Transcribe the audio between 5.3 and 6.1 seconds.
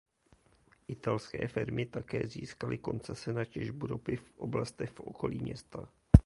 města.